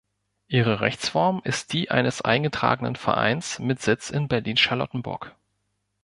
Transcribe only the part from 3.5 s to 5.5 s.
mit Sitz in Berlin-Charlottenburg.